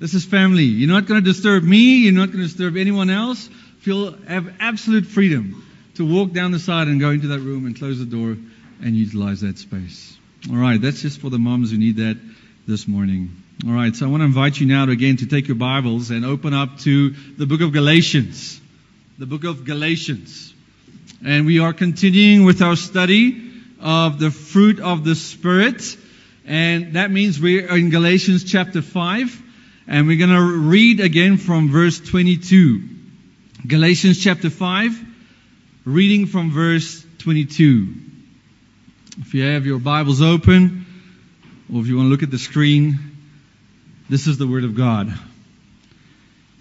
[0.00, 0.64] This is family.
[0.64, 1.98] You're not going to disturb me.
[1.98, 3.48] You're not going to disturb anyone else.
[3.80, 5.64] Feel have absolute freedom
[5.94, 8.36] to walk down the side and go into that room and close the door
[8.82, 10.18] and utilize that space.
[10.50, 12.18] All right, that's just for the moms who need that
[12.66, 13.30] this morning.
[13.66, 16.10] All right, so I want to invite you now to, again to take your Bibles
[16.10, 18.60] and open up to the book of Galatians.
[19.18, 20.52] The book of Galatians.
[21.24, 25.82] And we are continuing with our study of the fruit of the Spirit.
[26.46, 29.42] And that means we're in Galatians chapter 5.
[29.88, 32.99] And we're going to read again from verse 22.
[33.66, 35.04] Galatians chapter 5,
[35.84, 37.94] reading from verse 22.
[39.18, 40.86] If you have your Bibles open,
[41.70, 42.98] or if you want to look at the screen,
[44.08, 45.12] this is the Word of God.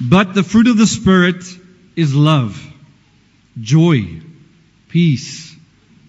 [0.02, 1.42] But the fruit of the Spirit
[1.96, 2.62] is love,
[3.62, 4.20] joy,
[4.90, 5.56] peace,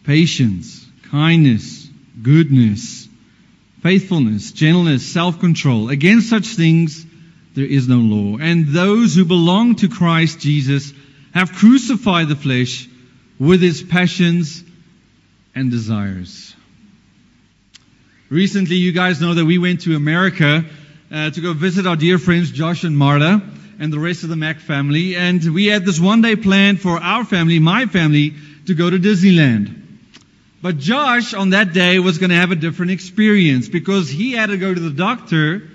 [0.03, 1.89] patience, kindness,
[2.21, 3.09] goodness,
[3.81, 5.89] faithfulness, gentleness, self-control.
[5.89, 7.07] Against such things
[7.61, 8.39] there is no law.
[8.41, 10.95] And those who belong to Christ Jesus
[11.35, 12.89] have crucified the flesh
[13.39, 14.65] with its passions
[15.55, 16.55] and desires.
[18.31, 20.65] Recently, you guys know that we went to America
[21.13, 23.43] uh, to go visit our dear friends Josh and Marta
[23.79, 25.17] and the rest of the Mac family.
[25.17, 28.33] And we had this one day planned for our family, my family,
[28.69, 29.77] to go to Disneyland.
[30.63, 34.47] But Josh on that day was going to have a different experience because he had
[34.47, 35.70] to go to the doctor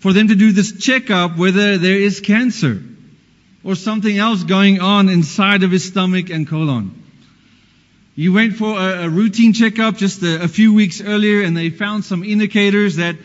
[0.00, 2.82] for them to do this checkup whether there is cancer
[3.64, 7.02] or something else going on inside of his stomach and colon.
[8.14, 11.70] He went for a, a routine checkup just a, a, few weeks earlier and they
[11.70, 13.16] found some indicators that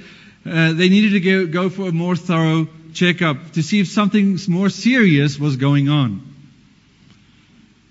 [0.46, 4.38] uh, they needed to go, go for a more thorough checkup to see if something
[4.48, 6.22] more serious was going on.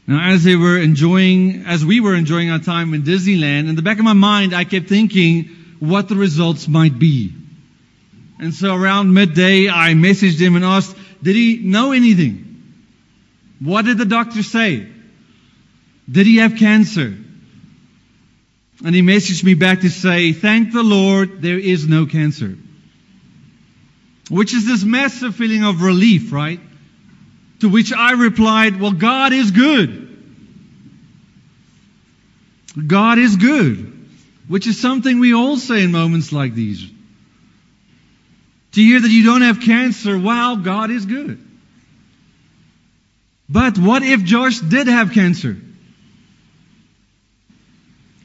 [0.06, 3.82] Now, as they were enjoying, as we were enjoying our time in Disneyland, in the
[3.82, 5.44] back of my mind, I kept thinking
[5.78, 7.32] what the results might be.
[8.38, 12.48] And so around midday, I messaged him and asked, did he know anything?
[13.60, 14.88] What did the doctor say?
[16.10, 17.16] Did he have cancer?
[18.84, 22.56] And he messaged me back to say, thank the Lord, there is no cancer.
[24.28, 26.58] Which is this massive feeling of relief, right?
[27.60, 30.08] To which I replied, well, God is good.
[32.86, 34.08] God is good.
[34.48, 36.90] Which is something we all say in moments like these.
[38.72, 41.38] To hear that you don't have cancer, wow, God is good.
[43.48, 45.58] But what if Josh did have cancer?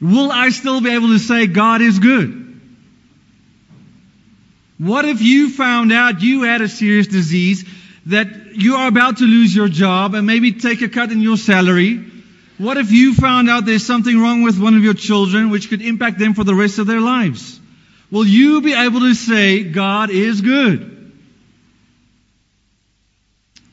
[0.00, 2.46] Will I still be able to say God is good?
[4.78, 7.68] What if you found out you had a serious disease,
[8.06, 11.36] that you are about to lose your job and maybe take a cut in your
[11.36, 12.04] salary?
[12.56, 15.82] What if you found out there's something wrong with one of your children which could
[15.82, 17.57] impact them for the rest of their lives?
[18.10, 21.12] Will you be able to say, God is good?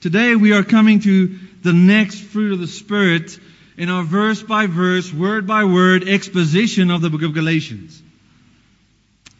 [0.01, 3.39] Today we are coming to the next fruit of the Spirit
[3.77, 8.01] in our verse by verse, word by word exposition of the book of Galatians.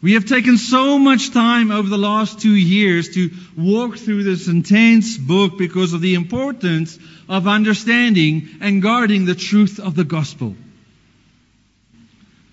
[0.02, 4.48] We have taken so much time over the last two years to walk through this
[4.48, 6.98] intense book because of the importance
[7.28, 10.54] of understanding and guarding the truth of the gospel.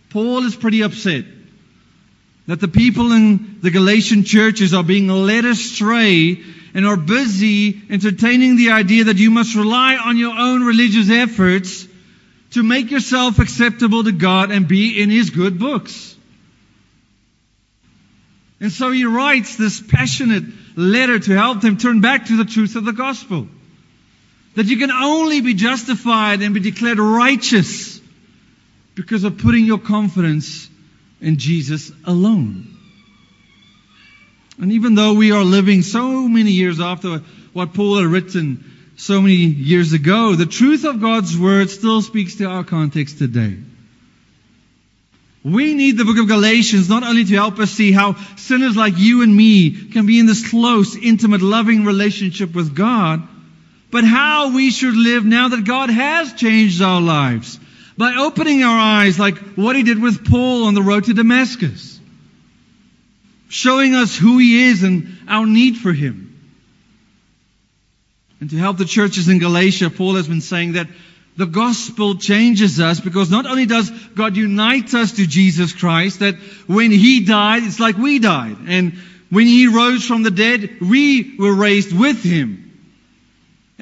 [0.10, 1.26] Paul is pretty upset
[2.48, 6.42] that the people in the Galatian churches are being led astray
[6.74, 11.88] and are busy entertaining the idea that you must rely on your own religious efforts
[12.52, 16.16] to make yourself acceptable to God and be in His good books.
[18.64, 20.46] And so he writes this passionate
[20.78, 23.48] letter to help them turn back to the truth of the gospel.
[24.56, 28.00] That you can only be justified and be declared righteous
[28.96, 30.70] because of putting your confidence
[31.24, 32.68] in Jesus alone.
[34.60, 37.20] And even though we are living so many years after
[37.54, 42.36] what Paul had written so many years ago, the truth of God's word still speaks
[42.36, 43.58] to our context today.
[45.44, 48.98] We need the book of Galatians not only to help us see how sinners like
[48.98, 53.28] you and me can be in this close, intimate, loving relationship with God,
[53.92, 57.60] but how we should live now that God has changed our lives
[57.98, 62.00] by opening our eyes like what he did with Paul on the road to Damascus,
[63.50, 66.30] showing us who he is and our need for him.
[68.40, 70.88] And to help the churches in Galatia, Paul has been saying that
[71.36, 76.36] the gospel changes us because not only does God unite us to Jesus Christ, that
[76.68, 78.58] when He died, it's like we died.
[78.68, 78.94] And
[79.30, 82.63] when He rose from the dead, we were raised with Him.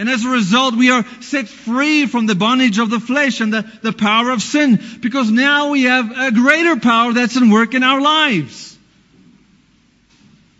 [0.01, 3.53] And as a result, we are set free from the bondage of the flesh and
[3.53, 7.75] the, the power of sin because now we have a greater power that's in work
[7.75, 8.75] in our lives.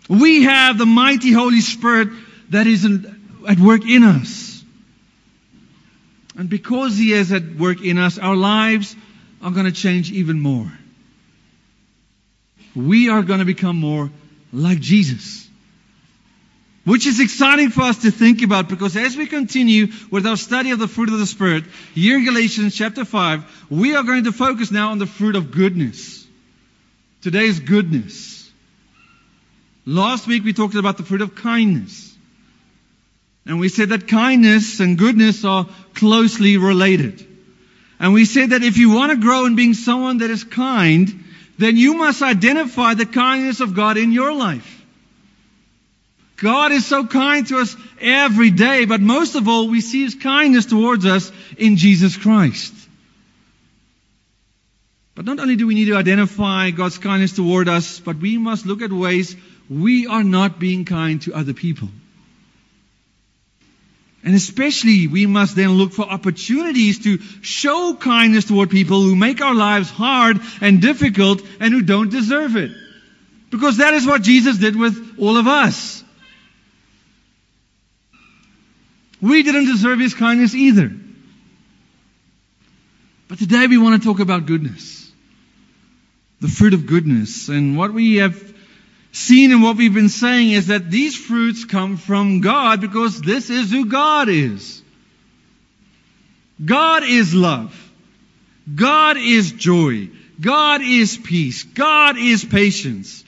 [0.08, 2.10] We have the mighty Holy Spirit
[2.50, 2.84] that is
[3.48, 4.62] at work in us.
[6.36, 8.94] And because He is at work in us, our lives
[9.42, 10.72] are going to change even more.
[12.76, 14.08] We are going to become more
[14.52, 15.48] like Jesus.
[16.84, 20.72] Which is exciting for us to think about because as we continue with our study
[20.72, 21.64] of the fruit of the Spirit,
[21.94, 25.52] here in Galatians chapter 5, we are going to focus now on the fruit of
[25.52, 26.26] goodness.
[27.20, 28.50] Today's goodness.
[29.86, 32.12] Last week we talked about the fruit of kindness.
[33.46, 37.24] And we said that kindness and goodness are closely related.
[38.00, 41.24] And we said that if you want to grow in being someone that is kind,
[41.58, 44.81] then you must identify the kindness of God in your life.
[46.42, 50.16] God is so kind to us every day, but most of all, we see His
[50.16, 52.74] kindness towards us in Jesus Christ.
[55.14, 58.66] But not only do we need to identify God's kindness toward us, but we must
[58.66, 59.36] look at ways
[59.70, 61.88] we are not being kind to other people.
[64.24, 69.40] And especially, we must then look for opportunities to show kindness toward people who make
[69.40, 72.72] our lives hard and difficult and who don't deserve it.
[73.50, 76.01] Because that is what Jesus did with all of us.
[79.22, 80.92] We didn't deserve His kindness either.
[83.28, 85.10] But today we want to talk about goodness.
[86.40, 87.48] The fruit of goodness.
[87.48, 88.52] And what we have
[89.12, 93.48] seen and what we've been saying is that these fruits come from God because this
[93.48, 94.82] is who God is.
[96.62, 97.78] God is love.
[98.74, 100.10] God is joy.
[100.40, 101.62] God is peace.
[101.62, 103.24] God is patience.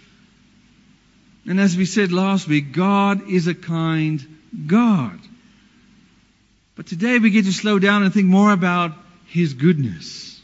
[1.46, 5.20] And as we said last week, God is a kind God.
[6.76, 8.92] But today we get to slow down and think more about
[9.26, 10.40] His goodness.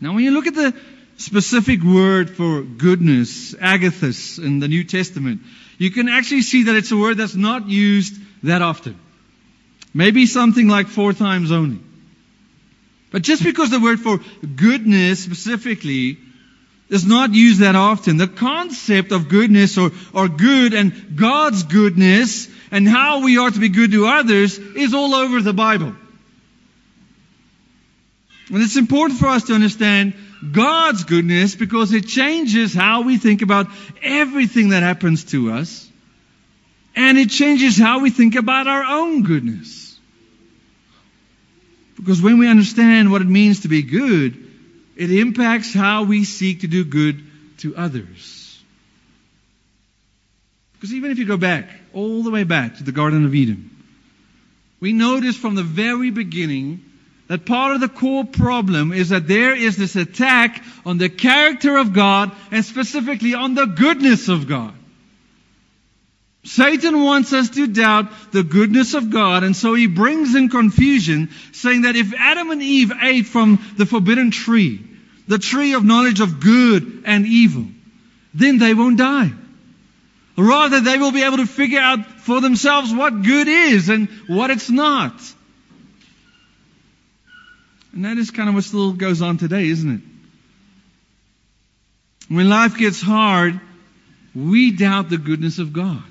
[0.00, 0.74] Now when you look at the
[1.16, 5.40] specific word for goodness, agathos, in the New Testament,
[5.78, 8.98] you can actually see that it's a word that's not used that often.
[9.94, 11.80] Maybe something like four times only.
[13.10, 14.20] But just because the word for
[14.54, 16.18] goodness specifically
[16.90, 22.48] is not used that often, the concept of goodness or, or good and God's goodness
[22.70, 25.94] and how we are to be good to others is all over the Bible.
[28.50, 30.14] And it's important for us to understand
[30.52, 33.66] God's goodness because it changes how we think about
[34.02, 35.88] everything that happens to us.
[36.96, 39.98] And it changes how we think about our own goodness.
[41.96, 44.46] Because when we understand what it means to be good,
[44.96, 47.22] it impacts how we seek to do good
[47.58, 48.47] to others.
[50.78, 53.70] Because even if you go back, all the way back to the Garden of Eden,
[54.78, 56.84] we notice from the very beginning
[57.26, 61.76] that part of the core problem is that there is this attack on the character
[61.76, 64.72] of God and specifically on the goodness of God.
[66.44, 71.30] Satan wants us to doubt the goodness of God, and so he brings in confusion,
[71.52, 74.80] saying that if Adam and Eve ate from the forbidden tree,
[75.26, 77.66] the tree of knowledge of good and evil,
[78.32, 79.32] then they won't die.
[80.38, 84.50] Rather, they will be able to figure out for themselves what good is and what
[84.50, 85.20] it's not.
[87.92, 90.00] And that is kind of what still goes on today, isn't it?
[92.32, 93.60] When life gets hard,
[94.32, 96.04] we doubt the goodness of God.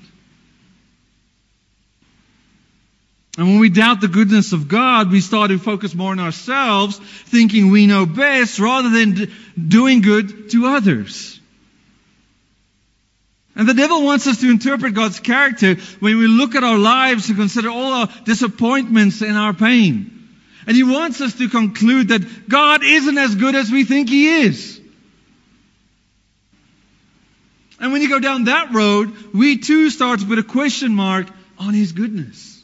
[3.38, 6.98] And when we doubt the goodness of God, we start to focus more on ourselves,
[6.98, 11.37] thinking we know best, rather than doing good to others.
[13.58, 17.26] And the devil wants us to interpret God's character when we look at our lives
[17.26, 20.30] to consider all our disappointments and our pain.
[20.68, 24.42] And he wants us to conclude that God isn't as good as we think he
[24.42, 24.80] is.
[27.80, 31.26] And when you go down that road, we too start to put a question mark
[31.58, 32.57] on his goodness.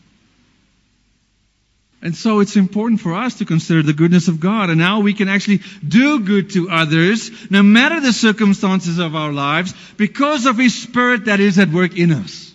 [2.04, 5.14] And so it's important for us to consider the goodness of God and how we
[5.14, 10.58] can actually do good to others, no matter the circumstances of our lives, because of
[10.58, 12.54] His Spirit that is at work in us.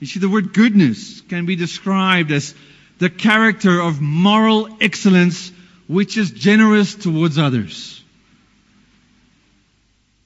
[0.00, 2.54] You see, the word goodness can be described as
[2.98, 5.50] the character of moral excellence
[5.86, 8.04] which is generous towards others.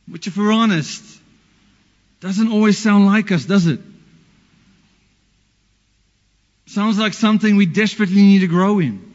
[0.09, 1.04] Which, if we're honest,
[2.18, 3.78] doesn't always sound like us, does it?
[6.73, 9.12] Sounds like something we desperately need to grow in.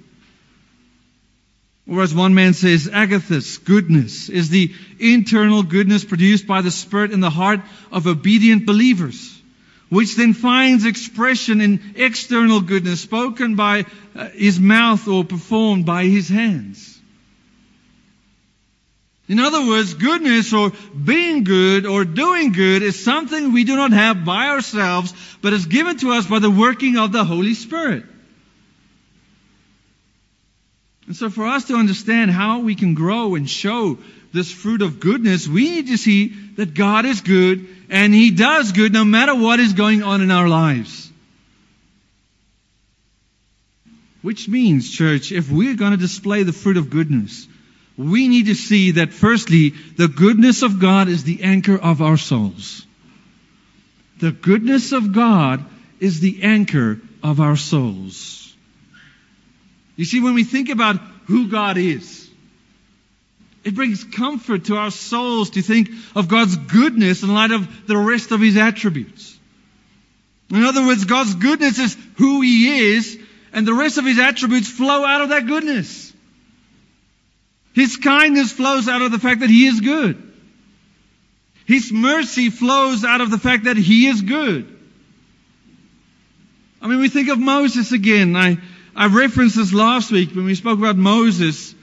[1.90, 7.12] Or as one man says, agathos, goodness, is the internal goodness produced by the Spirit
[7.12, 7.62] in the heart
[7.92, 9.42] of obedient believers,
[9.90, 13.86] which then finds expression in external goodness spoken by
[14.16, 16.97] uh, his mouth or performed by his hands.
[19.27, 20.72] In other words, goodness or
[21.03, 25.65] being good or doing good is something we do not have by ourselves, but is
[25.65, 28.05] given to us by the working of the Holy Spirit.
[31.07, 33.98] And so for us to understand how we can grow and show
[34.34, 38.72] this fruit of goodness, we need to see that God is good and He does
[38.72, 41.12] good no matter what is going on in our lives.
[44.22, 47.48] Which means, church, if we're going to display the fruit of goodness,
[47.98, 52.18] we need to see that firstly, the goodness of God is the anchor of our
[52.18, 52.86] souls.
[54.20, 55.66] The goodness of God
[56.00, 58.56] is the anchor of our souls.
[59.96, 62.30] You see, when we think about who God is,
[63.63, 67.98] it brings comfort to our souls to think of God's goodness in light of the
[67.98, 69.38] rest of His attributes.
[70.50, 73.20] In other words, God's goodness is who He is,
[73.51, 76.07] and the rest of His attributes flow out of that goodness.
[77.77, 80.34] His kindness flows out of the fact that He is good.
[81.67, 84.75] His mercy flows out of the fact that He is good.
[86.81, 88.36] I mean, we think of Moses again.
[88.36, 88.57] I,
[88.96, 91.75] I referenced this last week when we spoke about Moses,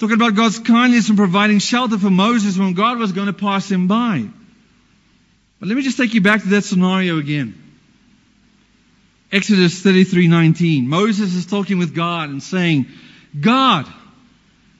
[0.00, 3.70] talking about God's kindness in providing shelter for Moses when God was going to pass
[3.70, 4.26] him by.
[5.60, 7.54] But let me just take you back to that scenario again.
[9.30, 10.86] Exodus 33:19.
[10.86, 12.86] Moses is talking with God and saying,
[13.40, 13.86] God,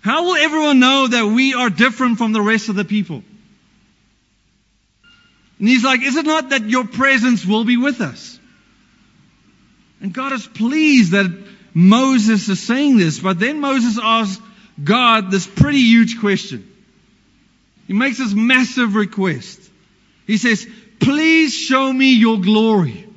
[0.04, 3.24] how will everyone know that we are different from the rest of the people?
[5.58, 8.38] And he's like, Is it not that your presence will be with us?
[10.02, 11.34] And God is pleased that
[11.72, 13.18] Moses is saying this.
[13.18, 14.42] But then Moses asks
[14.82, 16.70] God this pretty huge question.
[17.86, 19.58] He makes this massive request.
[20.26, 20.68] He says,
[21.00, 23.08] Please show me your glory.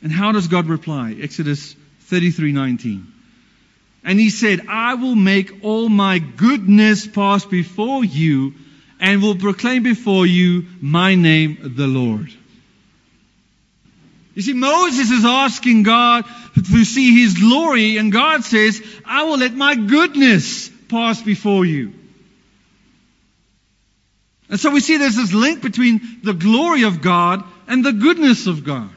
[0.00, 1.16] And how does God reply?
[1.20, 3.09] Exodus 33 19.
[4.02, 8.54] And he said, I will make all my goodness pass before you
[8.98, 12.32] and will proclaim before you my name, the Lord.
[14.34, 19.38] You see, Moses is asking God to see his glory, and God says, I will
[19.38, 21.92] let my goodness pass before you.
[24.48, 28.46] And so we see there's this link between the glory of God and the goodness
[28.46, 28.90] of God.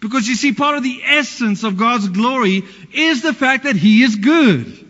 [0.00, 4.02] Because you see, part of the essence of God's glory is the fact that He
[4.02, 4.86] is good.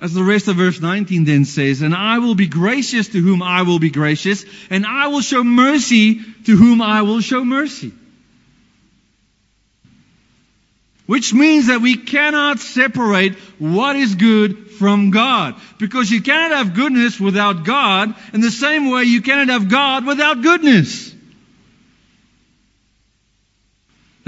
[0.00, 3.42] As the rest of verse 19 then says, And I will be gracious to whom
[3.42, 7.92] I will be gracious, and I will show mercy to whom I will show mercy.
[11.04, 15.56] Which means that we cannot separate what is good from God.
[15.78, 20.06] Because you cannot have goodness without God, in the same way you cannot have God
[20.06, 21.09] without goodness.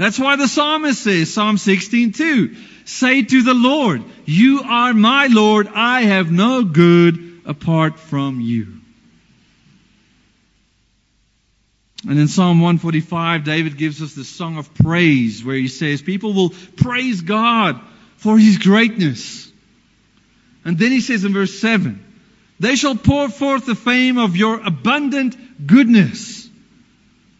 [0.03, 5.69] That's why the psalmist says, Psalm 16:2, say to the Lord, you are my Lord,
[5.73, 8.81] I have no good apart from you.
[12.05, 16.33] And in Psalm 145, David gives us the song of praise where he says, people
[16.33, 17.79] will praise God
[18.17, 19.49] for his greatness.
[20.65, 22.03] And then he says in verse 7,
[22.59, 26.49] they shall pour forth the fame of your abundant goodness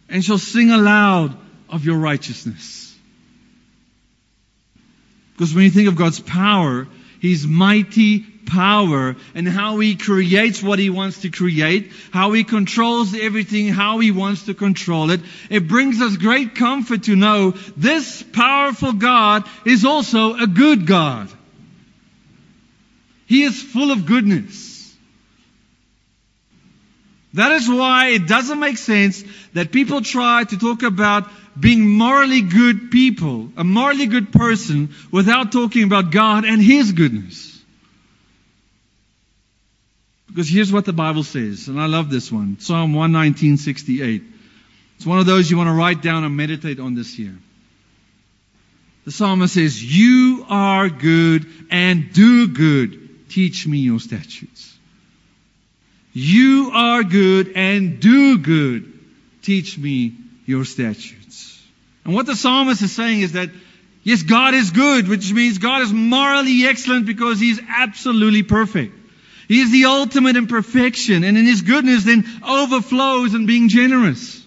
[0.08, 2.94] and shall sing aloud of your righteousness.
[5.32, 6.86] Because when you think of God's power,
[7.20, 13.14] His mighty power and how He creates what He wants to create, how He controls
[13.14, 15.20] everything, how He wants to control it.
[15.50, 21.28] It brings us great comfort to know this powerful God is also a good God.
[23.26, 24.94] He is full of goodness.
[27.32, 32.42] That is why it doesn't make sense that people try to talk about being morally
[32.42, 37.62] good people, a morally good person, without talking about God and His goodness.
[40.26, 44.24] Because here's what the Bible says, and I love this one Psalm 119.68.
[44.96, 47.36] It's one of those you want to write down and meditate on this year.
[49.04, 53.28] The psalmist says, You are good and do good.
[53.28, 54.76] Teach me your statutes.
[56.12, 58.92] You are good and do good.
[59.42, 60.14] Teach me
[60.46, 61.23] your statutes.
[62.04, 63.50] And what the psalmist is saying is that,
[64.02, 68.94] yes, God is good, which means God is morally excellent because He's absolutely perfect.
[69.48, 74.42] He is the ultimate in perfection, and in His goodness then overflows in being generous.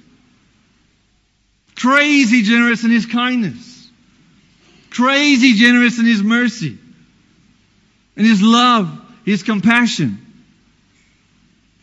[1.75, 3.89] Crazy generous in His kindness.
[4.89, 6.77] Crazy generous in His mercy.
[8.15, 10.26] In His love, His compassion.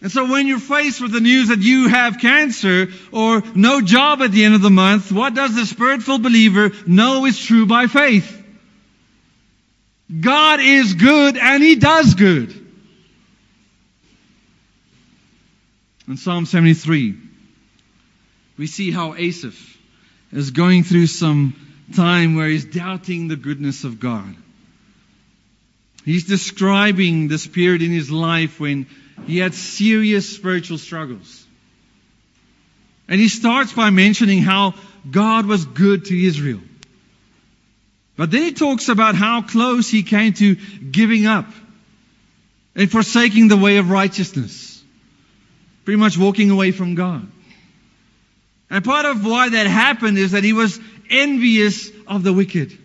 [0.05, 4.21] And so when you're faced with the news that you have cancer or no job
[4.21, 7.87] at the end of the month, what does the spirit-filled believer know is true by
[7.87, 8.45] faith?
[10.21, 12.55] God is good and He does good.
[16.07, 17.17] In Psalm 73,
[18.59, 19.79] we see how Asaph
[20.33, 21.57] is going through some
[21.97, 24.37] time where he's doubting the goodness of God.
[26.05, 28.87] He's describing this period in his life when
[29.27, 31.47] he had serious spiritual struggles.
[33.09, 34.75] And he starts by mentioning how
[35.11, 36.61] God was good to Israel.
[38.17, 41.47] But then he talks about how close he came to giving up
[42.75, 44.83] and forsaking the way of righteousness.
[45.85, 47.27] Pretty much walking away from God.
[48.71, 52.77] And part of why that happened is that he was envious of the wicked.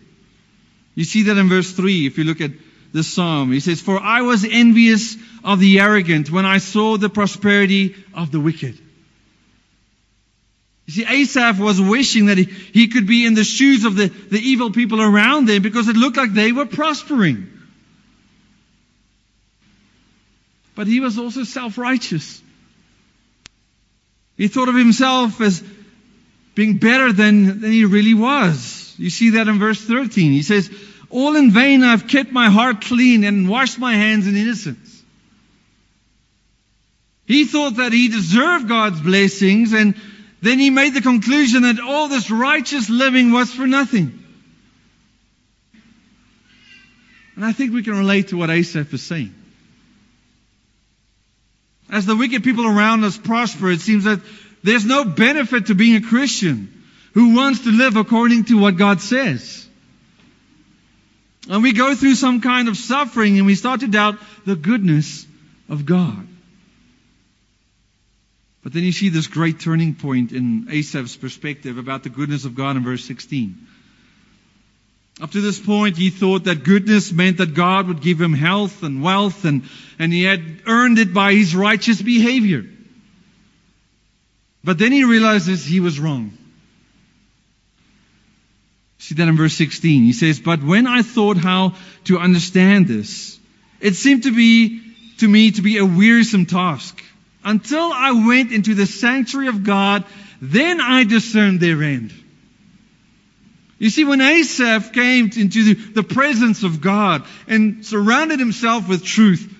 [0.96, 2.52] You see that in verse 3 if you look at
[2.91, 3.52] the psalm.
[3.52, 8.32] He says, For I was envious of the arrogant when I saw the prosperity of
[8.32, 8.78] the wicked.
[10.86, 14.08] You see, Asaph was wishing that he, he could be in the shoes of the,
[14.08, 17.47] the evil people around him because it looked like they were prospering.
[20.73, 22.41] But he was also self-righteous.
[24.36, 25.62] He thought of himself as
[26.56, 28.95] being better than, than he really was.
[28.97, 30.32] You see that in verse 13.
[30.32, 30.71] He says,
[31.10, 35.04] all in vain I've kept my heart clean and washed my hands in innocence.
[37.26, 39.95] He thought that he deserved God's blessings and
[40.41, 44.24] then he made the conclusion that all this righteous living was for nothing.
[47.36, 49.34] And I think we can relate to what Asaph is saying.
[51.89, 54.19] As the wicked people around us prosper, it seems that
[54.63, 59.02] there's no benefit to being a Christian who wants to live according to what God
[59.02, 59.68] says.
[61.50, 65.26] And we go through some kind of suffering and we start to doubt the goodness
[65.68, 66.28] of God.
[68.64, 72.54] But then you see this great turning point in Asaph's perspective about the goodness of
[72.54, 73.68] God in verse 16.
[75.22, 78.84] Up to this point, he thought that goodness meant that God would give him health
[78.84, 79.64] and wealth and,
[79.98, 82.64] and he had earned it by his righteous behavior.
[84.64, 86.38] But then he realizes he was wrong.
[89.10, 90.04] See that in verse 16.
[90.04, 93.39] He says, But when I thought how to understand this,
[93.82, 94.84] it seemed to be,
[95.17, 97.04] to me, to be a wearisome task.
[97.43, 100.06] Until I went into the sanctuary of God,
[100.43, 102.13] then I discerned their end.
[103.80, 109.52] You see, when Asaph came into the presence of God and surrounded himself with truth,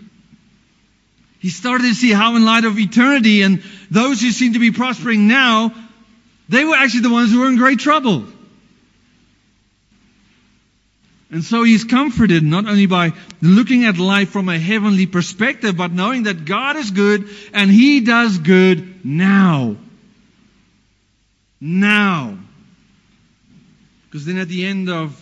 [1.40, 4.70] he started to see how in light of eternity and those who seem to be
[4.70, 5.74] prospering now,
[6.50, 8.28] they were actually the ones who were in great trouble.
[11.32, 15.92] And so he's comforted not only by looking at life from a heavenly perspective, but
[15.92, 19.76] knowing that God is good and he does good now.
[21.62, 22.40] Now.
[24.06, 25.16] Because then at the end of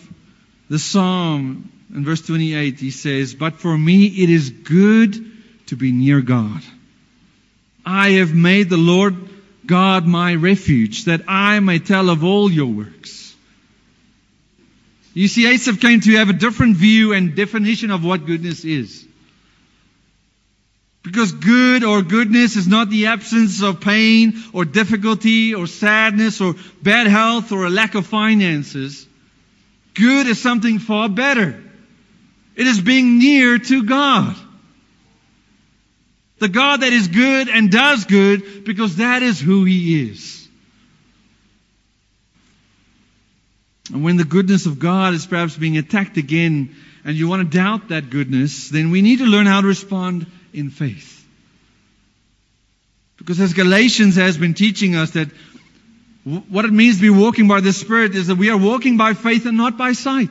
[0.70, 5.16] the psalm, in verse 28, he says, But for me it is good
[5.68, 6.62] to be near God.
[7.86, 9.16] I have made the Lord
[9.66, 13.27] God my refuge, that I may tell of all your works.
[15.18, 19.04] You see, Asaph came to have a different view and definition of what goodness is.
[21.02, 26.54] Because good or goodness is not the absence of pain or difficulty or sadness or
[26.84, 29.08] bad health or a lack of finances.
[29.96, 31.64] Good is something far better.
[32.56, 34.36] It is being near to God.
[36.38, 40.37] The God that is good and does good because that is who He is.
[43.94, 47.58] And when the goodness of God is perhaps being attacked again and you want to
[47.58, 51.26] doubt that goodness, then we need to learn how to respond in faith.
[53.18, 55.30] Because as Galatians has been teaching us that
[56.50, 59.14] what it means to be walking by the Spirit is that we are walking by
[59.14, 60.30] faith and not by sight.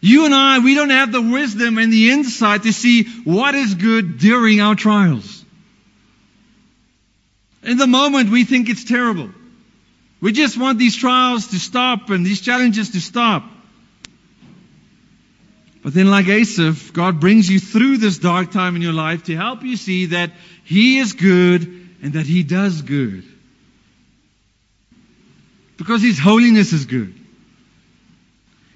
[0.00, 3.74] You and I, we don't have the wisdom and the insight to see what is
[3.74, 5.44] good during our trials.
[7.62, 9.30] In the moment, we think it's terrible.
[10.20, 13.44] We just want these trials to stop and these challenges to stop.
[15.82, 19.36] But then, like Asaph, God brings you through this dark time in your life to
[19.36, 20.32] help you see that
[20.64, 21.62] He is good
[22.02, 23.24] and that He does good.
[25.76, 27.14] Because His holiness is good.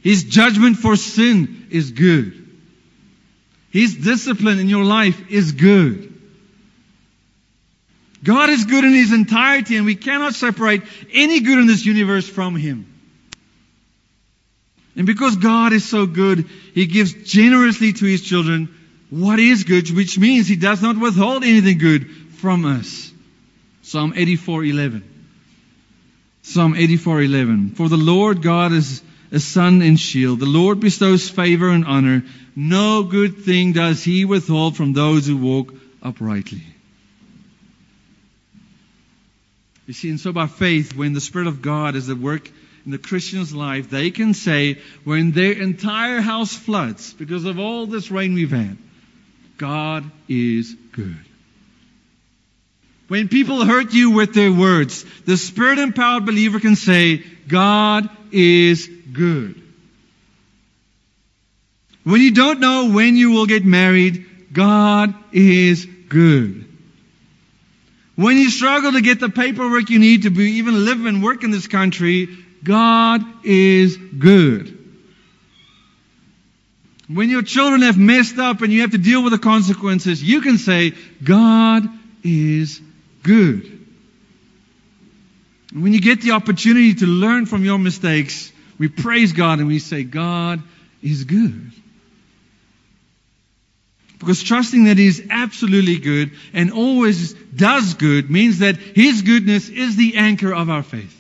[0.03, 2.37] His judgment for sin is good.
[3.71, 6.10] His discipline in your life is good.
[8.23, 12.29] God is good in His entirety and we cannot separate any good in this universe
[12.29, 12.87] from Him.
[14.97, 18.75] And because God is so good, He gives generously to His children
[19.09, 23.11] what is good, which means He does not withhold anything good from us.
[23.83, 25.03] Psalm 84:11.
[26.43, 27.77] Psalm 84:11.
[27.77, 29.03] For the Lord God is
[29.33, 30.41] a sun and shield.
[30.41, 32.25] The Lord bestows favor and honor.
[32.55, 36.63] No good thing does He withhold from those who walk uprightly.
[39.91, 42.49] You see, and so by faith, when the Spirit of God is at work
[42.85, 47.87] in the Christian's life, they can say, when their entire house floods because of all
[47.87, 48.79] this rain we've had,
[49.59, 51.19] God is good.
[53.09, 58.89] When people hurt you with their words, the Spirit empowered believer can say, God is
[59.13, 59.61] good.
[62.05, 66.70] When you don't know when you will get married, God is good.
[68.21, 71.43] When you struggle to get the paperwork you need to be, even live and work
[71.43, 72.29] in this country,
[72.63, 74.77] God is good.
[77.09, 80.43] When your children have messed up and you have to deal with the consequences, you
[80.43, 80.93] can say,
[81.25, 81.89] God
[82.23, 82.83] is
[83.23, 83.87] good.
[85.73, 89.79] When you get the opportunity to learn from your mistakes, we praise God and we
[89.79, 90.63] say, God
[91.03, 91.73] is good.
[94.21, 99.69] Because trusting that He is absolutely good and always does good means that His goodness
[99.69, 101.17] is the anchor of our faith.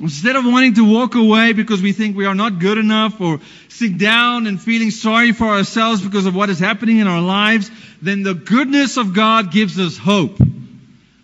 [0.00, 3.38] Instead of wanting to walk away because we think we are not good enough or
[3.68, 7.70] sit down and feeling sorry for ourselves because of what is happening in our lives,
[8.02, 10.36] then the goodness of God gives us hope.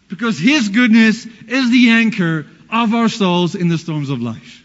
[0.07, 4.60] Because His goodness is the anchor of our souls in the storms of life.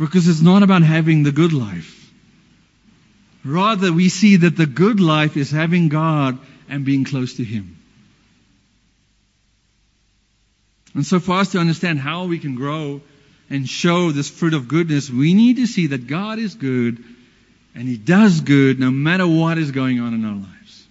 [0.00, 2.10] Because it's not about having the good life.
[3.44, 6.38] Rather, we see that the good life is having God
[6.70, 7.76] and being close to Him.
[10.94, 13.02] And so, for us to understand how we can grow
[13.50, 17.04] and show this fruit of goodness, we need to see that God is good
[17.74, 20.86] and He does good no matter what is going on in our lives.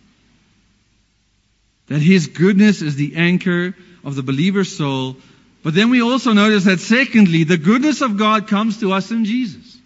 [1.88, 5.18] That His goodness is the anchor of the believer's soul
[5.64, 9.26] but then we also notice that secondly, the goodness of God comes to us in
[9.26, 9.78] Jesus.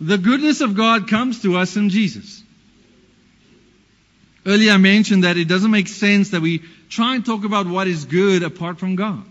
[0.00, 2.42] The goodness of God comes to us in Jesus.
[4.46, 7.88] Earlier I mentioned that it doesn't make sense that we try and talk about what
[7.88, 9.24] is good apart from God.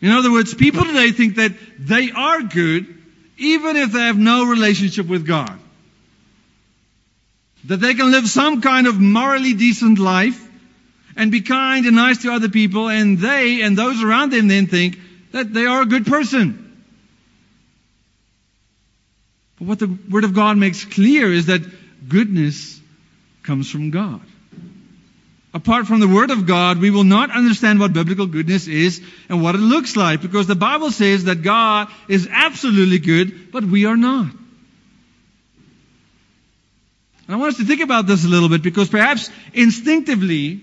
[0.00, 2.96] In other words, people today think that they are good
[3.36, 5.58] even if they have no relationship with God.
[7.66, 10.49] That they can live some kind of morally decent life
[11.16, 14.66] and be kind and nice to other people, and they and those around them then
[14.66, 14.98] think
[15.32, 16.66] that they are a good person.
[19.58, 21.62] But what the Word of God makes clear is that
[22.08, 22.80] goodness
[23.42, 24.22] comes from God.
[25.52, 29.42] Apart from the Word of God, we will not understand what biblical goodness is and
[29.42, 33.84] what it looks like because the Bible says that God is absolutely good, but we
[33.84, 34.30] are not.
[37.26, 40.60] And I want us to think about this a little bit because perhaps instinctively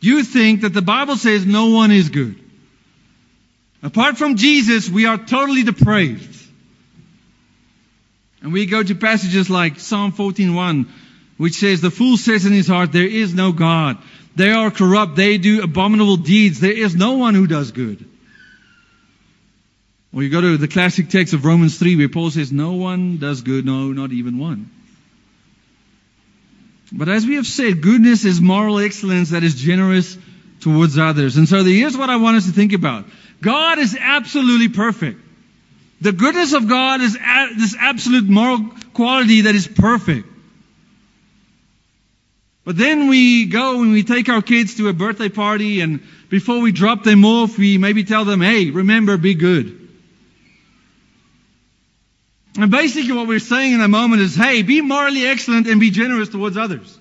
[0.00, 2.38] you think that the Bible says no one is good.
[3.82, 6.34] Apart from Jesus, we are totally depraved.
[8.42, 10.86] And we go to passages like Psalm 14:1,
[11.36, 13.98] which says, "The fool says in his heart, there is no God.
[14.36, 15.16] They are corrupt.
[15.16, 16.60] They do abominable deeds.
[16.60, 18.04] There is no one who does good."
[20.12, 23.18] Or you go to the classic text of Romans 3 where Paul says, "No one
[23.18, 24.70] does good, no, not even one."
[26.92, 30.16] But as we have said, goodness is moral excellence that is generous
[30.60, 31.36] towards others.
[31.36, 33.06] And so here's what I want us to think about.
[33.42, 35.20] God is absolutely perfect.
[36.00, 40.28] The goodness of God is this absolute moral quality that is perfect.
[42.64, 46.60] But then we go and we take our kids to a birthday party and before
[46.60, 49.85] we drop them off, we maybe tell them, hey, remember, be good.
[52.58, 55.90] And basically what we're saying in a moment is, hey, be morally excellent and be
[55.90, 56.98] generous towards others.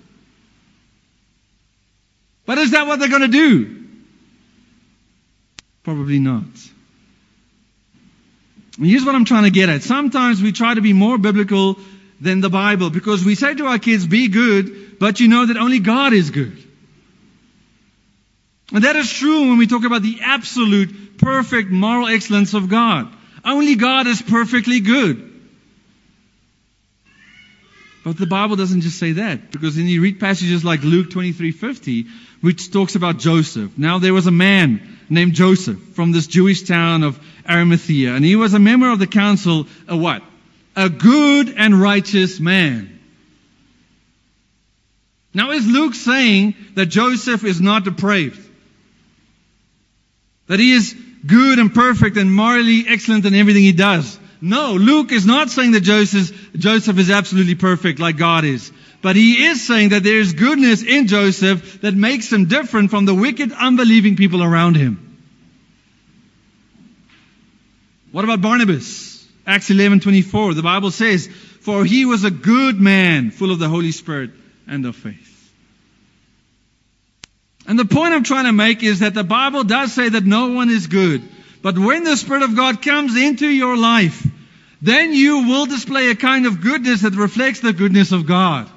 [2.46, 3.84] But is that what they're going to do?
[5.84, 6.44] Probably not.
[8.78, 9.84] And here's what I'm trying to get at.
[9.84, 11.78] Sometimes we try to be more biblical
[12.20, 15.58] than the Bible because we say to our kids, be good, but you know that
[15.58, 16.62] only God is good.
[18.74, 23.14] And that is true when we talk about the absolute, perfect moral excellence of God.
[23.44, 25.25] Only God is perfectly good.
[28.06, 32.06] But the Bible doesn't just say that, because then you read passages like Luke 23:50,
[32.40, 33.80] which talks about Joseph.
[33.80, 38.36] Now there was a man named Joseph from this Jewish town of Arimathea, and he
[38.36, 40.22] was a member of the council, a what?
[40.76, 43.00] A good and righteous man.
[45.34, 48.40] Now is Luke saying that Joseph is not depraved?
[50.46, 54.20] That he is good and perfect and morally excellent in everything he does?
[54.42, 58.72] No, Luke is not saying that Joseph, Joseph is absolutely perfect like God is.
[59.02, 63.06] But he is saying that there is goodness in Joseph that makes him different from
[63.06, 65.18] the wicked, unbelieving people around him.
[68.12, 69.24] What about Barnabas?
[69.46, 70.54] Acts 11:24.
[70.54, 71.30] The Bible says,
[71.62, 74.32] "For he was a good man, full of the Holy Spirit
[74.68, 75.52] and of faith."
[77.68, 80.48] And the point I'm trying to make is that the Bible does say that no
[80.48, 81.22] one is good.
[81.66, 84.24] But when the Spirit of God comes into your life,
[84.84, 88.70] then you will display a kind of goodness that reflects the goodness of God.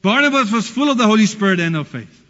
[0.00, 2.24] Barnabas was full of the Holy Spirit and of faith.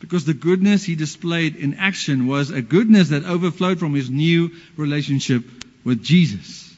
[0.00, 4.50] Because the goodness he displayed in action was a goodness that overflowed from his new
[4.76, 5.44] relationship
[5.84, 6.74] with Jesus.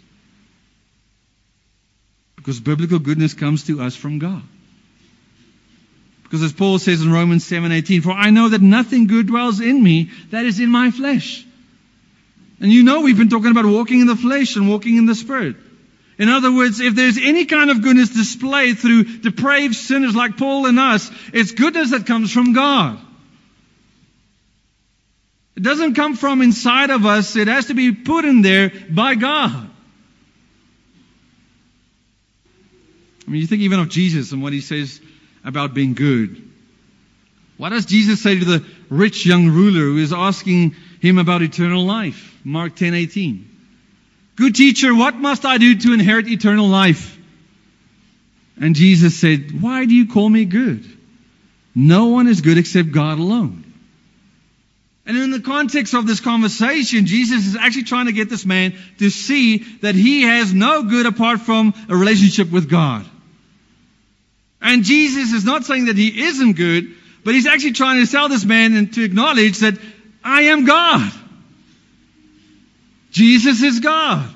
[2.37, 4.43] Because biblical goodness comes to us from God.
[6.27, 9.81] Because as Paul says in Romans 7:18, for I know that nothing good dwells in
[9.81, 11.45] me that is in my flesh.
[12.61, 15.15] And you know we've been talking about walking in the flesh and walking in the
[15.15, 15.55] spirit.
[16.19, 20.67] In other words, if there's any kind of goodness displayed through depraved sinners like Paul
[20.67, 22.99] and us, it's goodness that comes from God.
[25.55, 27.37] It doesn't come from inside of us.
[27.37, 29.71] It has to be put in there by God.
[33.27, 35.01] I mean, you think even of Jesus and what he says
[35.47, 36.43] about being good.
[37.57, 41.85] What does Jesus say to the rich young ruler who is asking him about eternal
[41.85, 42.39] life?
[42.45, 43.45] Mark 10:18.
[44.37, 47.19] Good teacher, what must I do to inherit eternal life?
[48.61, 50.85] And Jesus said, Why do you call me good?
[51.75, 53.65] No one is good except God alone.
[55.07, 58.77] And in the context of this conversation, Jesus is actually trying to get this man
[58.99, 63.07] to see that he has no good apart from a relationship with God.
[64.67, 66.93] And Jesus is not saying that he isn't good,
[67.25, 69.79] but he's actually trying to sell this man and to acknowledge that
[70.25, 71.13] I am God.
[73.13, 74.29] Jesus is God.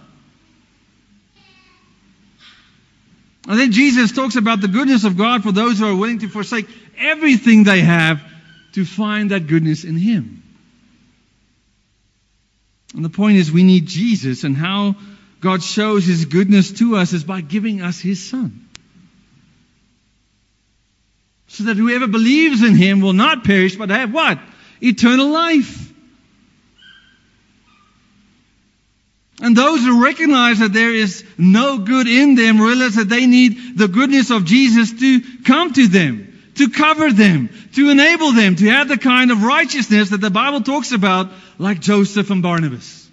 [3.48, 6.28] And then Jesus talks about the goodness of God for those who are willing to
[6.28, 8.22] forsake everything they have
[8.74, 10.44] to find that goodness in Him.
[12.94, 14.94] And the point is, we need Jesus, and how
[15.40, 18.69] God shows His goodness to us is by giving us His Son.
[21.50, 24.38] So that whoever believes in Him will not perish, but have what?
[24.80, 25.92] Eternal life.
[29.42, 33.76] And those who recognize that there is no good in them realize that they need
[33.76, 38.66] the goodness of Jesus to come to them, to cover them, to enable them to
[38.66, 43.08] have the kind of righteousness that the Bible talks about, like Joseph and Barnabas.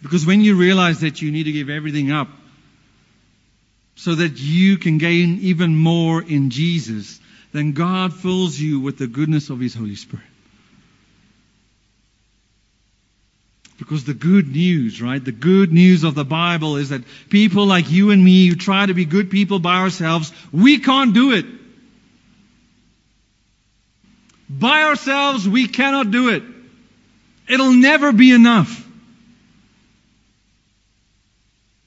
[0.00, 2.28] Because when you realize that you need to give everything up
[4.00, 7.20] so that you can gain even more in Jesus,
[7.52, 10.24] then God fills you with the goodness of His Holy Spirit.
[13.76, 15.22] Because the good news, right?
[15.22, 18.86] The good news of the Bible is that people like you and me who try
[18.86, 21.44] to be good people by ourselves, we can't do it.
[24.48, 26.42] By ourselves, we cannot do it.
[27.50, 28.82] It'll never be enough.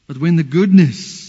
[0.06, 1.22] But when the goodness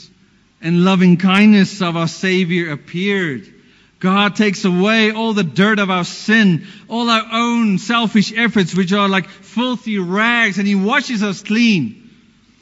[0.64, 3.52] and loving kindness of our Savior appeared,
[4.00, 8.92] God takes away all the dirt of our sin, all our own selfish efforts, which
[8.92, 12.10] are like filthy rags, and He washes us clean.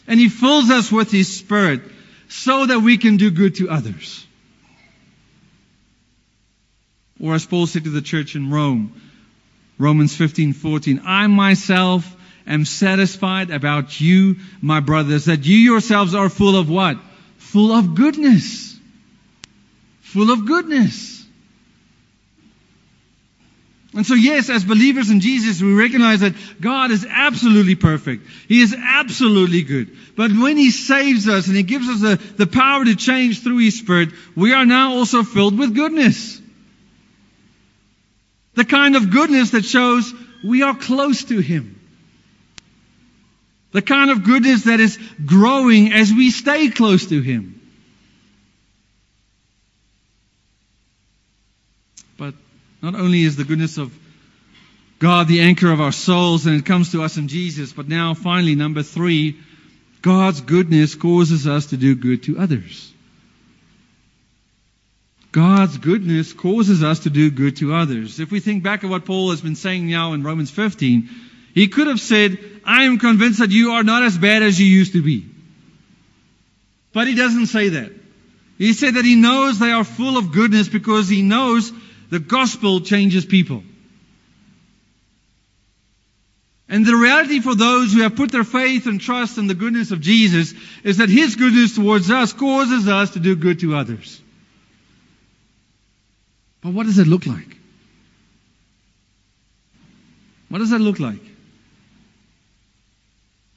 [0.09, 1.81] And He fills us with His Spirit,
[2.29, 4.27] so that we can do good to others.
[7.21, 9.01] Or as Paul said to the church in Rome,
[9.79, 12.17] Romans 15:14, I myself
[12.49, 16.99] am satisfied about you, my brothers, that you yourselves are full of what?
[17.53, 18.81] Full of goodness.
[20.01, 21.23] Full of goodness.
[23.95, 28.27] And so, yes, as believers in Jesus, we recognize that God is absolutely perfect.
[28.49, 29.95] He is absolutely good.
[30.17, 33.59] But when He saves us and He gives us the, the power to change through
[33.59, 36.41] His Spirit, we are now also filled with goodness.
[38.55, 40.11] The kind of goodness that shows
[40.43, 41.82] we are close to Him.
[43.73, 47.61] The kind of goodness that is growing as we stay close to Him.
[52.19, 52.35] But
[52.83, 53.93] not only is the goodness of
[54.99, 58.15] God the anchor of our souls and it comes to us in Jesus, but now
[58.15, 59.37] finally, number three,
[60.01, 62.93] God's goodness causes us to do good to others.
[65.33, 68.21] God's goodness causes us to do good to others.
[68.21, 71.09] If we think back at what Paul has been saying now in Romans 15,
[71.55, 74.67] he could have said, I am convinced that you are not as bad as you
[74.67, 75.27] used to be.
[76.93, 77.93] But he doesn't say that.
[78.59, 81.73] He said that he knows they are full of goodness because he knows
[82.11, 83.63] the gospel changes people.
[86.69, 89.91] And the reality for those who have put their faith and trust in the goodness
[89.91, 94.21] of Jesus is that his goodness towards us causes us to do good to others.
[96.63, 97.57] But what does it look like?
[100.49, 101.21] What does that look like?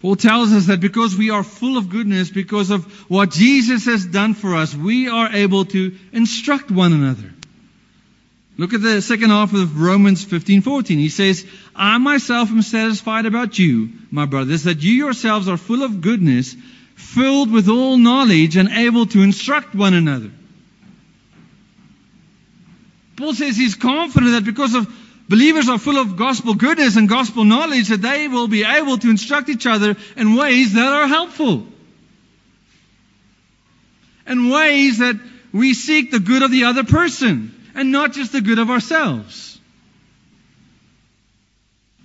[0.05, 4.05] Paul tells us that because we are full of goodness, because of what Jesus has
[4.05, 7.33] done for us, we are able to instruct one another.
[8.55, 10.99] Look at the second half of Romans 15:14.
[10.99, 11.43] He says,
[11.75, 16.55] "I myself am satisfied about you, my brothers, that you yourselves are full of goodness,
[16.93, 20.29] filled with all knowledge and able to instruct one another."
[23.15, 24.87] Paul says he's confident that because of
[25.27, 29.09] believers are full of gospel goodness and gospel knowledge that they will be able to
[29.09, 31.65] instruct each other in ways that are helpful.
[34.27, 35.19] In ways that
[35.53, 39.59] we seek the good of the other person and not just the good of ourselves.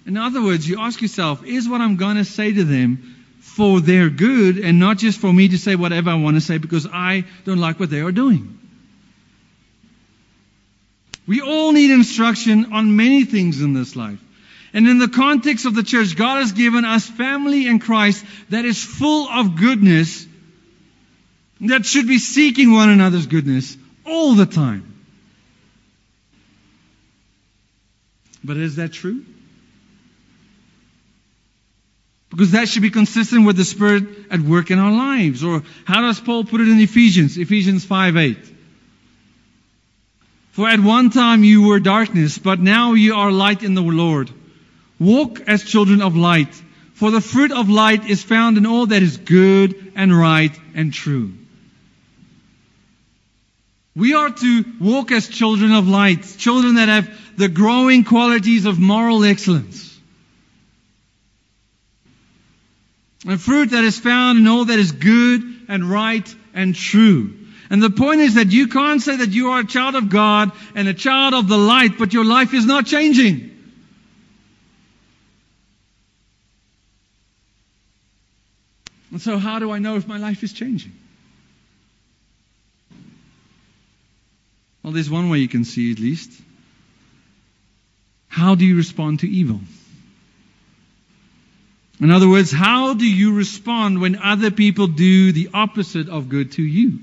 [0.06, 3.80] In other words, you ask yourself, is what I'm going to say to them for
[3.80, 6.87] their good and not just for me to say whatever I want to say because
[6.87, 8.60] I don't like what they are doing?
[11.26, 14.18] We all need instruction on many things in this life.
[14.72, 18.64] And in the context of the church, God has given us family in Christ that
[18.64, 20.26] is full of goodness,
[21.62, 24.87] that should be seeking one another's goodness all the time.
[28.42, 29.24] But is that true?
[32.30, 35.42] Because that should be consistent with the Spirit at work in our lives.
[35.42, 37.37] Or how does Paul put it in Ephesians?
[37.37, 38.38] Ephesians 5 8.
[40.61, 44.31] For at one time you were darkness, but now you are light in the Lord.
[44.99, 46.53] Walk as children of light,
[46.92, 50.92] for the fruit of light is found in all that is good and right and
[50.92, 51.33] true.
[53.96, 58.79] We are to walk as children of light, children that have the growing qualities of
[58.79, 59.99] moral excellence.
[63.27, 67.39] A fruit that is found in all that is good and right and true.
[67.70, 70.50] And the point is that you can't say that you are a child of God
[70.74, 73.46] and a child of the light, but your life is not changing.
[79.12, 80.92] And so, how do I know if my life is changing?
[84.83, 86.33] Well, there's one way you can see at least.
[88.28, 89.61] How do you respond to evil?
[92.00, 96.52] In other words, how do you respond when other people do the opposite of good
[96.52, 97.00] to you?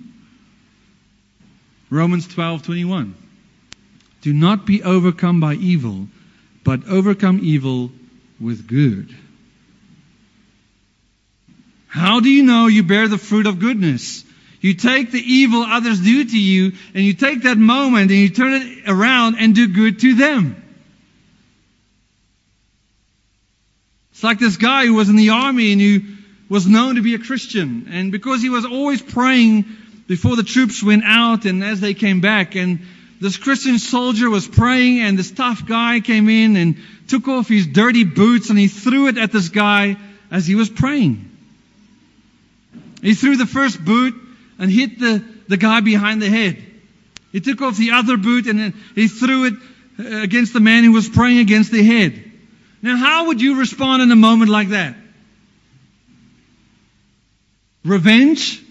[1.89, 3.13] Romans 12:21.
[4.21, 6.09] Do not be overcome by evil,
[6.63, 7.91] but overcome evil
[8.39, 9.15] with good.
[11.87, 14.23] How do you know you bear the fruit of goodness?
[14.59, 18.29] You take the evil others do to you, and you take that moment and you
[18.29, 20.61] turn it around and do good to them.
[24.11, 26.01] It's like this guy who was in the army and who
[26.49, 27.87] was known to be a Christian.
[27.91, 29.65] And because he was always praying
[30.07, 32.55] before the troops went out and as they came back.
[32.55, 32.79] And
[33.19, 36.77] this Christian soldier was praying and this tough guy came in and
[37.07, 39.97] took off his dirty boots and he threw it at this guy
[40.31, 41.31] as he was praying.
[43.01, 44.15] He threw the first boot
[44.57, 46.63] and hit the, the guy behind the head.
[47.31, 49.53] He took off the other boot and he threw it
[49.99, 52.23] uh, against the man who was praying against the head.
[52.81, 54.95] Now, how would you respond in a moment like that?
[57.83, 58.63] Revenge?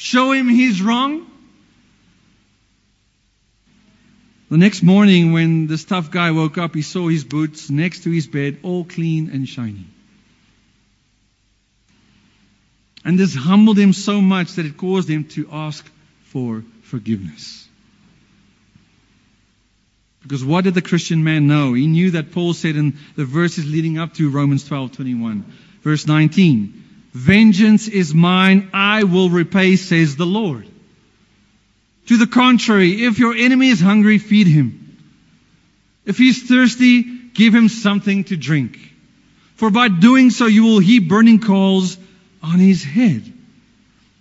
[0.00, 1.26] Show him he's wrong?
[4.48, 8.10] The next morning, when this tough guy woke up, he saw his boots next to
[8.10, 9.84] his bed, all clean and shiny.
[13.04, 15.86] And this humbled him so much that it caused him to ask
[16.24, 17.68] for forgiveness.
[20.22, 21.74] Because what did the Christian man know?
[21.74, 25.44] He knew that Paul said in the verses leading up to Romans 12:21,
[25.82, 26.79] verse 19,
[27.12, 30.66] "Vengeance is mine, I will repay," says the Lord.
[32.06, 34.96] To the contrary, if your enemy is hungry, feed him.
[36.06, 37.02] If he's thirsty,
[37.34, 38.78] give him something to drink.
[39.56, 41.98] For by doing so, you will heap burning coals
[42.42, 43.32] on his head.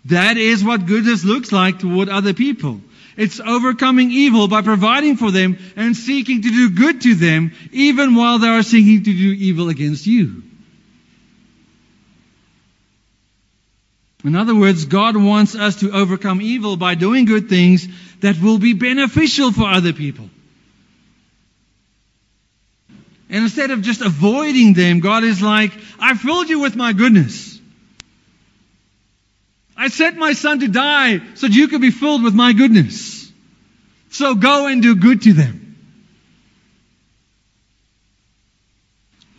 [0.05, 2.81] That is what goodness looks like toward other people.
[3.15, 8.15] It's overcoming evil by providing for them and seeking to do good to them, even
[8.15, 10.43] while they are seeking to do evil against you.
[14.23, 17.87] In other words, God wants us to overcome evil by doing good things
[18.19, 20.29] that will be beneficial for other people.
[23.29, 27.59] And instead of just avoiding them, God is like, I filled you with my goodness.
[29.77, 33.31] I sent my son to die so that you could be filled with my goodness.
[34.09, 35.58] So go and do good to them.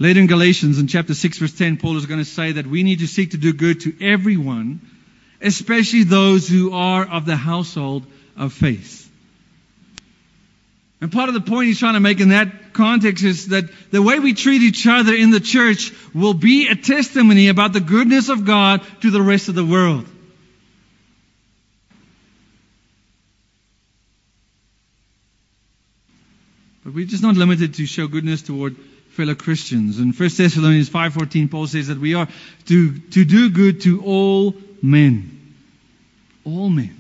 [0.01, 2.83] Later in Galatians, in chapter 6, verse 10, Paul is going to say that we
[2.83, 4.81] need to seek to do good to everyone,
[5.43, 9.11] especially those who are of the household of faith.
[11.03, 14.01] And part of the point he's trying to make in that context is that the
[14.01, 18.31] way we treat each other in the church will be a testimony about the goodness
[18.31, 20.07] of God to the rest of the world.
[26.85, 28.77] But we're just not limited to show goodness toward
[29.11, 29.99] fellow Christians.
[29.99, 32.29] In 1 Thessalonians 5.14, Paul says that we are
[32.67, 35.55] to, to do good to all men.
[36.45, 36.97] All men.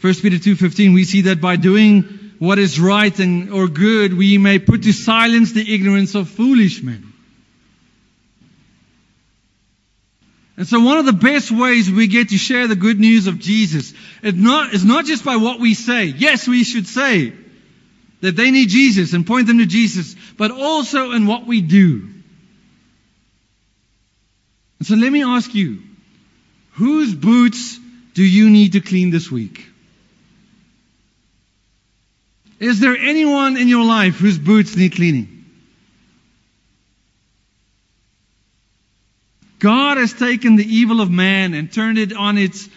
[0.00, 2.02] 1 Peter 2.15, we see that by doing
[2.38, 6.82] what is right and, or good, we may put to silence the ignorance of foolish
[6.82, 7.12] men.
[10.56, 13.38] And so one of the best ways we get to share the good news of
[13.38, 16.04] Jesus is not, is not just by what we say.
[16.04, 17.32] Yes, we should say
[18.22, 22.08] that they need Jesus and point them to Jesus, but also in what we do.
[24.78, 25.82] And so let me ask you,
[26.72, 27.78] whose boots
[28.14, 29.66] do you need to clean this week?
[32.60, 35.44] Is there anyone in your life whose boots need cleaning?
[39.58, 42.68] God has taken the evil of man and turned it on its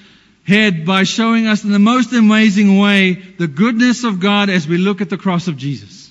[0.46, 4.78] head by showing us in the most amazing way the goodness of God as we
[4.78, 6.06] look at the cross of Jesus.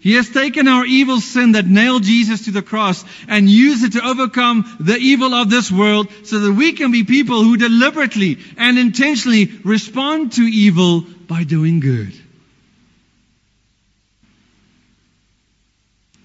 [0.00, 3.92] He has taken our evil sin that nailed Jesus to the cross and used it
[3.92, 8.38] to overcome the evil of this world so that we can be people who deliberately
[8.58, 12.12] and intentionally respond to evil by doing good.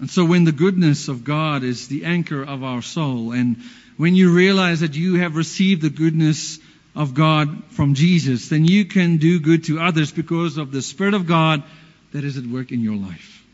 [0.00, 3.58] And so when the goodness of God is the anchor of our soul and
[3.98, 6.58] when you realize that you have received the goodness
[6.94, 11.14] of God from Jesus, then you can do good to others because of the Spirit
[11.14, 11.62] of God
[12.12, 13.44] that is at work in your life.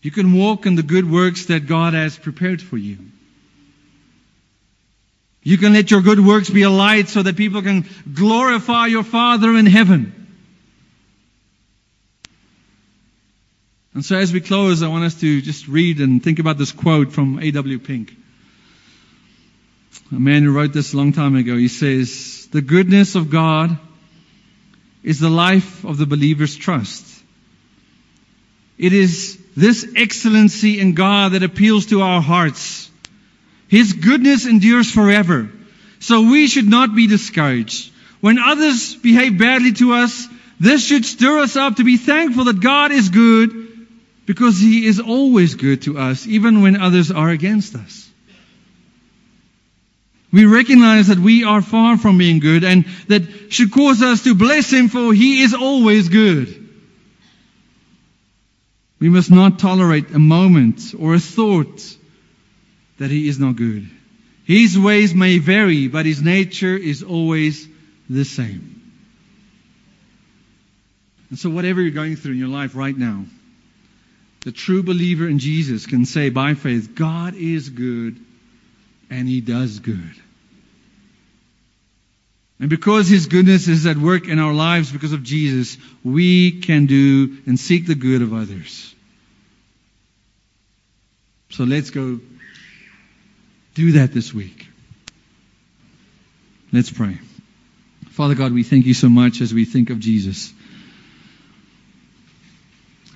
[0.00, 2.98] You can walk in the good works that God has prepared for you.
[5.42, 9.02] You can let your good works be a light so that people can glorify your
[9.02, 10.19] Father in heaven.
[13.92, 16.70] And so as we close, I want us to just read and think about this
[16.70, 17.78] quote from A.W.
[17.80, 18.16] Pink.
[20.12, 21.56] A man who wrote this a long time ago.
[21.56, 23.76] He says, The goodness of God
[25.02, 27.04] is the life of the believer's trust.
[28.78, 32.90] It is this excellency in God that appeals to our hearts.
[33.68, 35.50] His goodness endures forever.
[35.98, 37.92] So we should not be discouraged.
[38.20, 40.28] When others behave badly to us,
[40.60, 43.69] this should stir us up to be thankful that God is good
[44.30, 48.08] because He is always good to us, even when others are against us.
[50.32, 54.36] We recognize that we are far from being good and that should cause us to
[54.36, 56.46] bless Him for He is always good.
[59.00, 61.82] We must not tolerate a moment or a thought
[62.98, 63.90] that He is not good.
[64.44, 67.66] His ways may vary, but His nature is always
[68.08, 68.80] the same.
[71.30, 73.24] And so whatever you're going through in your life right now,
[74.44, 78.18] the true believer in Jesus can say by faith, God is good
[79.10, 80.14] and He does good.
[82.58, 86.86] And because His goodness is at work in our lives because of Jesus, we can
[86.86, 88.94] do and seek the good of others.
[91.50, 92.20] So let's go
[93.74, 94.66] Do that this week.
[96.72, 97.18] Let's pray.
[98.10, 100.52] Father God, we thank you so much as we think of Jesus.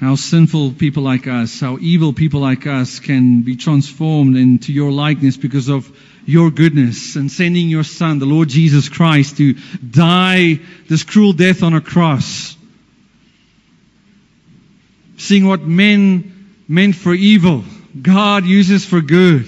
[0.00, 4.90] How sinful people like us, how evil people like us can be transformed into your
[4.90, 5.90] likeness because of
[6.26, 11.62] your goodness and sending your Son, the Lord Jesus Christ, to die this cruel death
[11.62, 12.56] on a cross.
[15.16, 17.64] Seeing what men meant for evil,
[18.00, 19.46] God uses for good.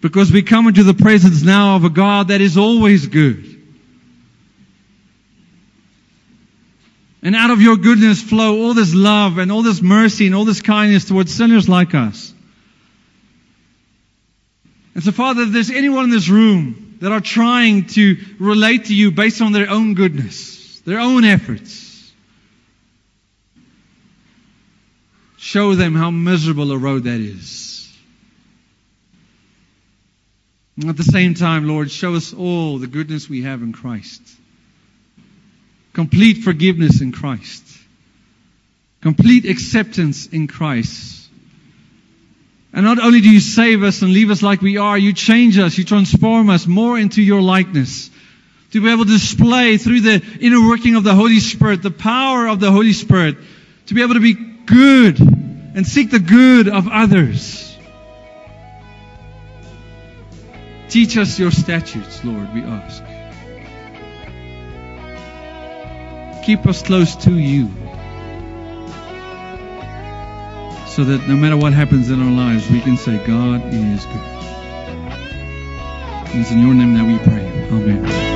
[0.00, 3.55] Because we come into the presence now of a God that is always good.
[7.22, 10.44] And out of your goodness flow all this love and all this mercy and all
[10.44, 12.32] this kindness towards sinners like us.
[14.94, 18.94] And so, Father, if there's anyone in this room that are trying to relate to
[18.94, 22.12] you based on their own goodness, their own efforts,
[25.36, 27.92] show them how miserable a road that is.
[30.76, 34.22] And at the same time, Lord, show us all the goodness we have in Christ
[35.96, 37.64] complete forgiveness in Christ,
[39.00, 41.30] complete acceptance in Christ.
[42.74, 45.58] And not only do you save us and leave us like we are, you change
[45.58, 48.10] us, you transform us more into your likeness.
[48.72, 52.46] To be able to display through the inner working of the Holy Spirit, the power
[52.46, 53.38] of the Holy Spirit,
[53.86, 57.74] to be able to be good and seek the good of others.
[60.90, 63.02] Teach us your statutes, Lord, we ask.
[66.46, 67.66] Keep us close to you.
[70.86, 74.20] So that no matter what happens in our lives, we can say, God is good.
[76.38, 77.48] It's in your name that we pray.
[77.72, 78.35] Amen.